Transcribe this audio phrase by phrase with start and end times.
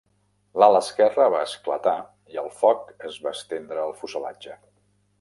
[0.63, 1.95] L'ala esquerra va esclatar
[2.37, 4.61] i el foc es va estendre al fuselatge.